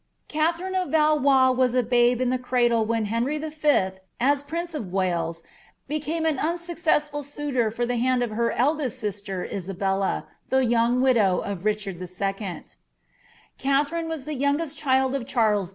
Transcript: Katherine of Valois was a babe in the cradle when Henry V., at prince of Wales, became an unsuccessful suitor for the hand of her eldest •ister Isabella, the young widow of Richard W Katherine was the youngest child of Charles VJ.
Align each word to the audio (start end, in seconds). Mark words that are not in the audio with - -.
Katherine 0.27 0.73
of 0.73 0.89
Valois 0.89 1.51
was 1.51 1.75
a 1.75 1.83
babe 1.83 2.21
in 2.21 2.31
the 2.31 2.39
cradle 2.39 2.83
when 2.85 3.05
Henry 3.05 3.37
V., 3.37 3.91
at 4.19 4.47
prince 4.47 4.73
of 4.73 4.91
Wales, 4.91 5.43
became 5.87 6.25
an 6.25 6.39
unsuccessful 6.39 7.21
suitor 7.21 7.69
for 7.69 7.85
the 7.85 7.97
hand 7.97 8.23
of 8.23 8.31
her 8.31 8.51
eldest 8.51 9.03
•ister 9.03 9.47
Isabella, 9.47 10.25
the 10.49 10.65
young 10.65 11.01
widow 11.01 11.37
of 11.41 11.65
Richard 11.65 11.99
W 11.99 12.63
Katherine 13.59 14.09
was 14.09 14.25
the 14.25 14.33
youngest 14.33 14.75
child 14.75 15.13
of 15.13 15.27
Charles 15.27 15.69
VJ. 15.69 15.69